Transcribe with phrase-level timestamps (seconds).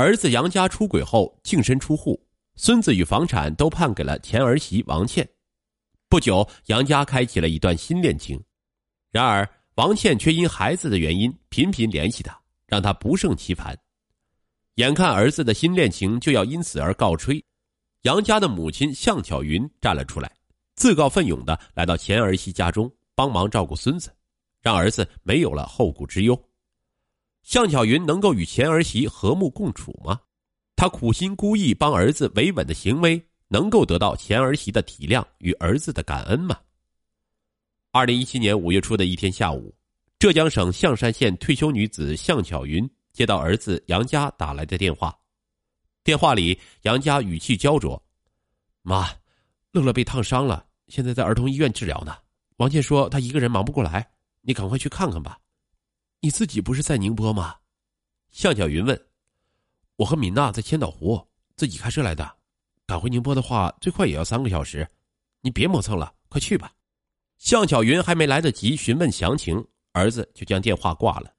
[0.00, 2.18] 儿子杨家出轨后净身出户，
[2.56, 5.28] 孙子与房产都判给了前儿媳王倩。
[6.08, 8.42] 不久，杨家开启了一段新恋情。
[9.10, 12.34] 然而，王倩却因孩子的原因频频联系他，
[12.66, 13.78] 让他不胜其烦。
[14.76, 17.44] 眼看儿子的新恋情就要因此而告吹，
[18.04, 20.32] 杨家的母亲向巧云站了出来，
[20.76, 24.10] 自告奋勇的来到前儿媳家中帮忙照顾孙子，
[24.62, 26.42] 让儿子没有了后顾之忧。
[27.42, 30.20] 向巧云能够与前儿媳和睦共处吗？
[30.76, 36.58] 他苦心孤诣帮儿子维稳的行为，能够得到前儿媳的体谅与儿子的感恩吗？
[37.90, 39.74] 二零一七年五月初的一天下午，
[40.18, 45.14] 浙江省象山县退休女子向巧云接到儿子杨家打来的电话，
[46.04, 48.00] 电话里杨家语气焦灼
[48.82, 49.08] ：“妈，
[49.72, 52.16] 乐乐被烫伤了，现在在儿童医院治疗呢。
[52.58, 54.08] 王倩说他一个人忙不过来，
[54.40, 55.36] 你赶快去看看吧。”
[56.22, 57.56] 你自己不是在宁波吗？
[58.30, 59.06] 向小云问。
[59.96, 62.36] 我和敏娜在千岛湖，自己开车来的。
[62.86, 64.86] 赶回宁波的话，最快也要三个小时。
[65.40, 66.72] 你别磨蹭了，快去吧。
[67.38, 71.32] 向巧云还没来得及询问详情，儿子就将电话挂了。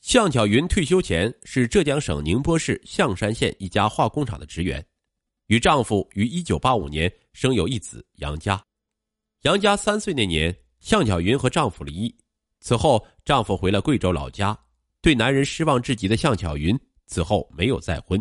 [0.00, 4.84] 向巧云退休前是浙江省宁波市象山县一家化工厂的职员，
[5.46, 8.60] 与丈夫于一九八五年生有一子杨佳。
[9.42, 12.12] 杨佳三岁那年，向巧云和丈夫离异。
[12.64, 14.58] 此后，丈夫回了贵州老家，
[15.02, 18.18] 对男人失望至极的向巧云此后没有再婚。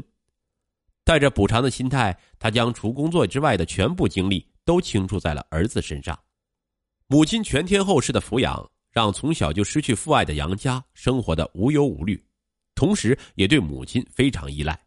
[1.05, 6.19] 带着补偿的心态，她将除工作之外的全部精力都倾注在了儿子身上。
[7.07, 12.21] 母亲全天候式的抚养，让从小就失去父爱的杨家生活的无忧无虑，
[12.75, 14.77] 同时也对母亲非常依赖。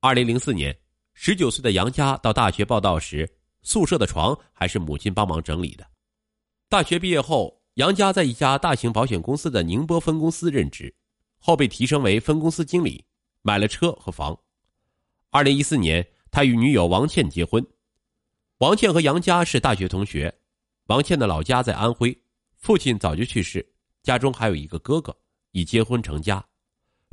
[0.00, 0.74] 二零零四年，
[1.12, 5.86] 十九岁的杨家到大学报道时，宿舍的床还是母亲帮忙整理的。
[6.70, 7.57] 大学毕业后。
[7.78, 10.92] 杨家在一家大型保险公司的宁波分公司任职，
[11.38, 13.04] 后被提升为分公司经理，
[13.42, 14.36] 买了车和房。
[15.30, 17.64] 二零一四年，他与女友王倩结婚。
[18.58, 20.40] 王倩和杨家是大学同学。
[20.86, 22.20] 王倩的老家在安徽，
[22.56, 23.64] 父亲早就去世，
[24.02, 25.16] 家中还有一个哥哥，
[25.52, 26.44] 已结婚成家，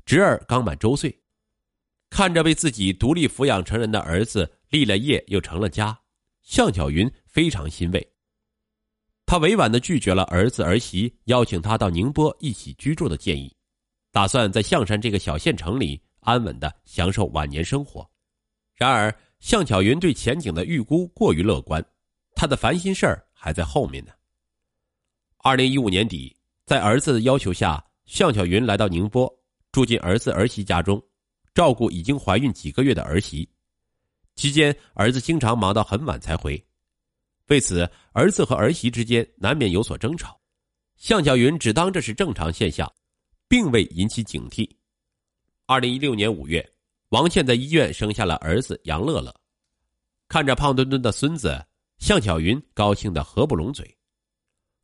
[0.03, 1.21] 侄儿刚满周岁。
[2.09, 5.99] 看着被自己独立抚养成人的儿子立了业又成了家，
[6.41, 8.14] 向巧云非常欣慰。
[9.25, 13.53] 他委婉的拒绝了儿子儿媳邀请他到宁波一起居住的建议，
[14.11, 18.07] 打算在象山这个小县城里安稳的享受晚年生活。
[18.75, 21.83] 然而，向巧云对前景的预估过于乐观，
[22.35, 24.11] 他的烦心事儿还在后面呢。
[25.37, 26.35] 二零一五年底，
[26.65, 29.31] 在儿子的要求下，向巧云来到宁波，
[29.71, 31.01] 住进儿子儿媳家中，
[31.53, 33.47] 照顾已经怀孕几个月的儿媳。
[34.35, 36.63] 期间，儿子经常忙到很晚才回。
[37.47, 40.39] 为此，儿子和儿媳之间难免有所争吵。
[40.97, 42.91] 向小云只当这是正常现象，
[43.47, 44.69] 并未引起警惕。
[45.65, 46.67] 二零一六年五月，
[47.09, 49.33] 王倩在医院生下了儿子杨乐乐。
[50.27, 51.63] 看着胖墩墩的孙子，
[51.99, 53.95] 向小云高兴的合不拢嘴。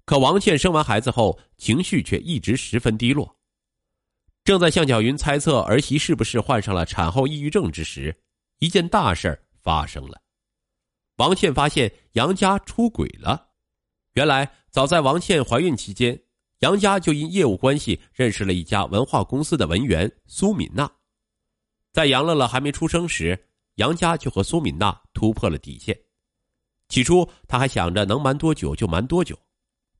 [0.05, 3.35] 可王倩生完孩子后，情绪却一直十分低落。
[4.43, 8.15] 正在向小云猜测儿媳是不是患上了产后抑郁症之时，
[8.59, 10.21] 一件大事发生了。
[11.21, 13.47] 王倩发现杨家出轨了。
[14.13, 16.19] 原来，早在王倩怀孕期间，
[16.61, 20.91] 杨家就因业务关系认识了一家文化公司的文员苏敏娜。
[21.93, 23.39] 在杨乐乐还没出生时，
[23.75, 25.95] 杨家就和苏敏娜突破了底线。
[26.87, 29.37] 起初，他还想着能瞒多久就瞒多久，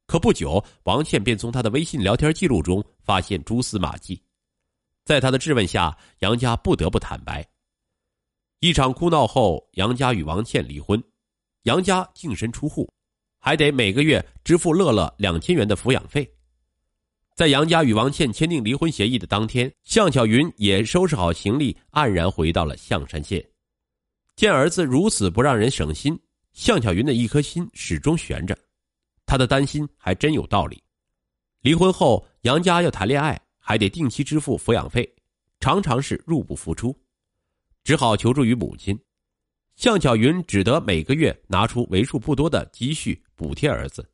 [0.07, 4.19] 可不久，王倩便从他的微信聊天记录中发现蛛丝马迹。
[5.05, 7.47] 在他的质问下，杨家不得不坦白。
[8.59, 10.99] 一场哭闹后，杨家与王倩离婚。
[11.63, 12.91] 杨家净身出户，
[13.39, 16.27] 还得每个月支付乐乐两千元的抚养费。
[17.35, 23.43] 在杨家与王倩签订离婚协议的当天，向巧云也收拾好行李，黯然回到了象山县。
[24.35, 26.19] 见儿子如此不让人省心，
[26.51, 28.57] 向巧云的一颗心始终悬着。
[29.25, 30.83] 他的担心还真有道理。
[31.61, 35.07] 离婚后，杨家要谈恋爱，还得定期支付抚养费，
[35.59, 36.95] 常常是入不敷出，
[37.83, 38.99] 只好求助于母亲。
[39.75, 44.07] 向巧云只得每个月拿出为数不多的积蓄补贴儿子，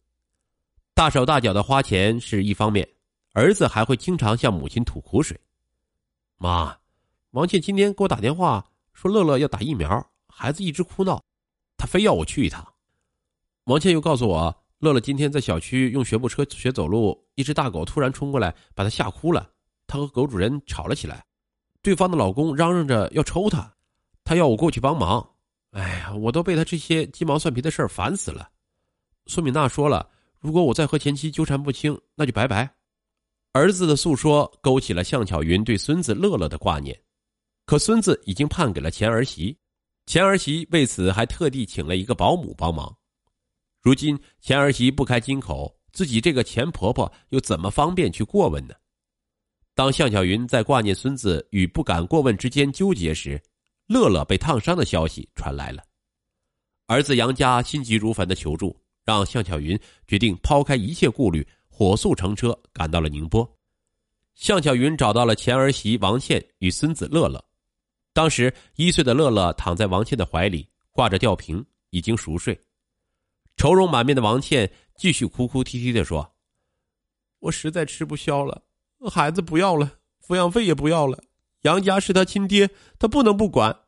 [0.93, 2.87] 大手大脚的花钱是一方面，
[3.33, 5.37] 儿子还会经常向母亲吐苦水。
[6.37, 6.77] 妈，
[7.31, 11.21] 王倩今天给我打电话说乐乐要打疫苗，孩子一直哭闹，
[11.75, 12.65] 他非要我去一趟。
[13.65, 19.49] 王倩又告诉我，乐乐今天在小区用学步车学走路，一只大狗突然冲过来把他吓哭了，
[19.85, 21.25] 他和狗主人吵了起来，
[21.81, 23.75] 对方的老公嚷嚷着要抽他，
[24.23, 25.27] 他要我过去帮忙。
[25.77, 28.49] 哎呀，我都被他这些鸡毛蒜皮的事儿烦死了。
[29.27, 30.09] 苏敏娜说了，
[30.39, 32.67] 如果我再和前妻纠缠不清，那就拜拜。
[33.51, 36.99] 儿子的诉说勾起了向巧云对孙子乐乐的挂念。
[37.65, 39.55] 可孙子已经判给了前儿媳，
[40.07, 42.91] 前儿媳为此还特地请了一个保姆帮忙。
[43.79, 48.73] 如今前儿媳不开金口，自己这个前婆婆又怎么方便去过问呢？
[49.75, 53.39] 当向小云在挂念孙子与不敢过问之间纠结时，
[53.87, 55.83] 乐乐被烫伤的消息传来了。
[56.85, 63.49] 儿子杨家心急如焚的求助，让向巧云决定抛开一切顾虑，火速乘车赶到了宁波。
[64.35, 67.43] 向巧云找到了前儿媳王倩与孙子乐乐。
[68.13, 72.59] 当时一岁的乐乐躺在王倩的怀里，挂着吊瓶，已经熟睡。
[73.57, 76.35] 愁容满面的王倩继续哭哭啼啼的说
[77.39, 78.61] ：“我实在吃不消了，
[79.09, 81.23] 孩子不要了，抚养费也不要了。
[81.67, 83.81] 杨家是他亲爹，他不能不管。”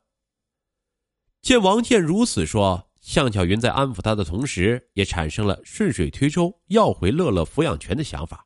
[1.41, 2.85] 见王倩如此说。
[3.01, 8.45] 向巧云在安抚他的同时，也产生了顺水推舟要回乐乐抚养权的想法。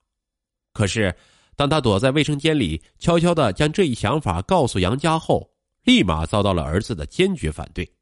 [0.73, 1.13] 可是，
[1.55, 5.51] 当他躲在卫生间里，悄悄的将这一想法告诉杨家后，
[5.83, 7.95] 立马遭到了儿子的坚决反对。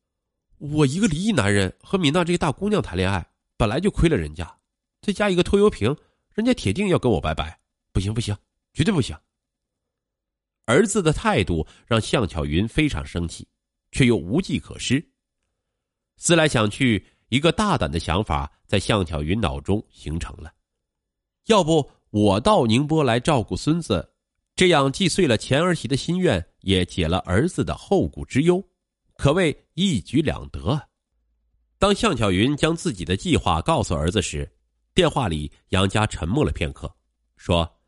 [0.57, 3.25] 我一个离异男人和米娜这个大姑娘谈恋爱，
[3.57, 4.57] 本来就亏了人家，
[5.01, 5.95] 再加一个拖油瓶，
[6.35, 7.61] 人家铁定要跟我拜拜。
[7.93, 8.37] 不行不行，
[8.73, 9.17] 绝对不行。
[10.65, 13.47] 儿子的态度让向巧云非常生气，
[13.91, 15.05] 却又无计可施。
[16.17, 20.53] 思来想去，一个大胆的想法在向巧云脑中形成了：
[21.47, 24.13] 要不我到宁波来照顾孙子，
[24.55, 28.63] 这样既遂了前儿媳的心愿，也解了儿子的后顾之忧，
[29.17, 30.89] 可谓一举两得。
[31.79, 34.47] 当向巧云将自己的计划告诉儿子时，
[34.93, 36.93] 电话里杨家沉默了片刻，
[37.37, 37.79] 说：“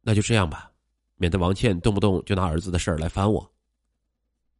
[0.00, 0.72] 那就这样吧，
[1.18, 3.52] 免得王倩动不动就拿儿子的事儿来烦我。”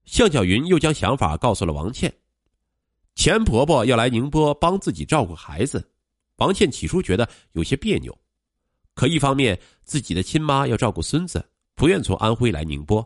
[0.05, 2.13] 向巧云又将想法告诉了王倩。
[3.15, 5.91] 钱婆婆要来宁波帮自己照顾孩子，
[6.37, 8.17] 王倩起初觉得有些别扭，
[8.95, 11.45] 可一方面自己的亲妈要照顾孙子，
[11.75, 13.03] 不愿从安徽来宁波；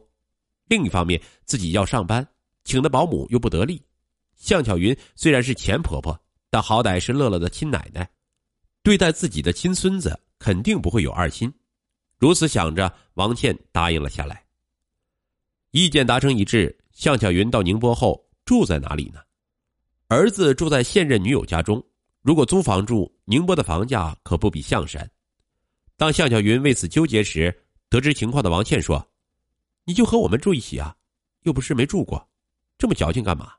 [0.68, 2.26] 另一方面自己要上班，
[2.62, 3.82] 请的保姆又不得力。
[4.36, 6.18] 向巧云虽然是钱婆婆，
[6.50, 8.08] 但好歹是乐乐的亲奶奶，
[8.82, 11.52] 对待自己的亲孙子肯定不会有二心。
[12.22, 14.44] 如此想着，王倩答应了下来。
[15.72, 19.18] 意见达成一致，向小云到宁波后住在哪里呢？
[20.06, 21.84] 儿子住在现任女友家中，
[22.20, 25.10] 如果租房住，宁波的房价可不比象山。
[25.96, 27.52] 当向小云为此纠结时，
[27.88, 29.04] 得知情况的王倩说
[29.84, 30.94] ：“你就和我们住一起啊，
[31.42, 32.24] 又不是没住过，
[32.78, 33.52] 这么矫情干嘛？”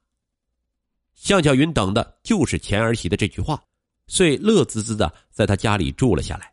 [1.16, 3.62] 向小云等的就是钱儿媳的这句话，
[4.07, 6.52] 遂乐滋滋的在他家里住了下来。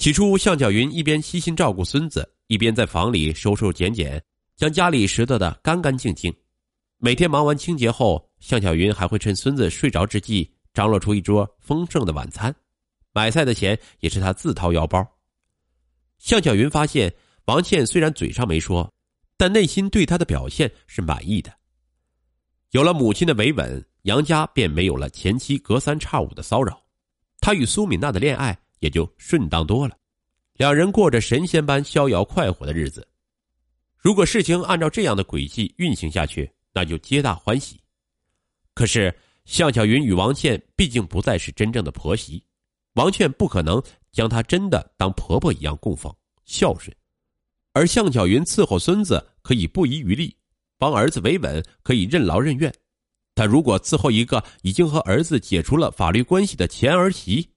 [0.00, 4.20] 起初，向小云一边悉心照顾孙子，一边在房里收收捡捡，
[4.56, 6.34] 将家里拾掇的干干净净。
[6.96, 12.54] 每天忙完清洁后，向小云还会趁孙子睡着之际，张罗出一桌丰盛的晚餐。
[13.12, 15.06] 买菜的钱也是他自掏腰包。
[16.16, 17.12] 向小云发现，
[17.44, 18.90] 王倩虽然嘴上没说，
[19.36, 21.52] 但内心对他的表现是满意的。
[22.70, 26.82] 有了母亲的维稳，杨家便没有了前妻隔三差五的骚扰，
[27.38, 29.96] 他与苏敏娜的恋爱也就顺当多了，
[30.54, 33.06] 两人过着神仙般逍遥快活的日子。
[33.96, 37.80] 如果事情按照这样的轨迹运行下去，那就皆大欢喜。
[38.74, 42.42] 可是向巧云与王倩毕竟不再是真正的婆媳，
[42.94, 46.14] 王倩不可能将她真的当婆婆一样供奉
[46.46, 46.94] 孝顺，
[47.74, 50.34] 而向巧云伺候孙子可以不遗余力，
[50.78, 52.72] 帮儿子维稳可以任劳任怨。
[53.34, 57.48] 但如果伺候一个已经和儿子解除了法律关系的前儿媳，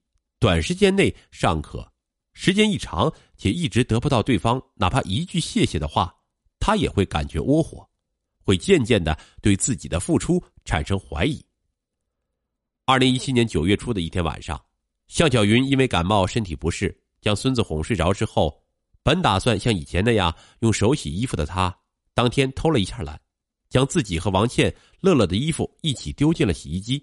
[0.44, 1.90] 短时间内尚可，
[2.34, 6.14] 时间一长且一直得不到对方哪怕一句谢谢的话，
[6.60, 7.90] 他也会感觉窝火。
[8.42, 11.42] 会渐渐的对自己的付出产生怀疑。
[12.84, 14.62] 二零一七年九月初的一天晚上，
[15.08, 18.62] 向小云因为感冒身体不适，将孙子哄睡着之后，
[19.02, 21.74] 本打算像以前那样用手洗衣服的他，
[22.14, 23.18] 当天偷了一下懒，
[23.70, 27.02] 将自己和王倩、乐乐的衣服一起丢进了洗衣机。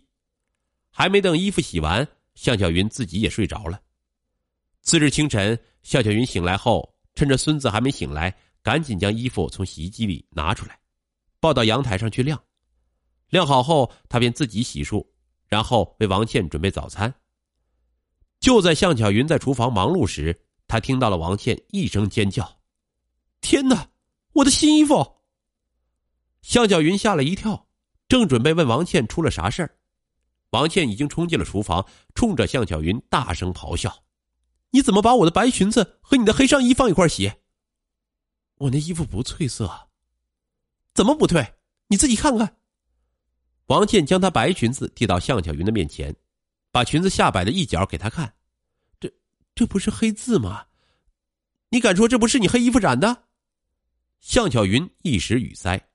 [0.90, 3.80] 还没等衣服洗完，向小云自己也睡着了。
[4.82, 10.78] 次日清晨，向小云醒来后，趁着孙子还没醒来，赶紧将衣服从洗衣机里拿出来。
[11.38, 12.42] 抱到阳台上去晾，
[13.28, 15.06] 晾好后，他便自己洗漱，
[15.46, 17.12] 然后为王倩准备早餐。
[18.40, 22.60] 就在向巧云在厨房忙碌时，他听到了王倩一声尖叫
[23.40, 23.90] ：“天哪，
[24.32, 25.16] 我的新衣服！”
[26.42, 27.68] 向巧云吓了一跳，
[28.08, 29.78] 正准备问王倩出了啥事儿，
[30.50, 34.04] 王倩已经冲进了厨房，冲着向巧云大声咆哮
[34.70, 37.32] ：“你怎么把我的白裙子和你的黑上衣放一块洗？
[38.56, 39.88] 我那衣服不褪色。”
[40.92, 41.54] 怎么不退？
[41.86, 42.56] 你自己看看。
[43.66, 46.14] 王倩将她白裙子递到向巧云的面前，
[46.72, 48.34] 把裙子下摆的一角给她看。
[48.98, 49.10] 这
[49.54, 50.66] 这不是黑字吗？
[51.68, 53.24] 你敢说这不是你黑衣服染的？
[54.18, 55.89] 向巧云一时语塞，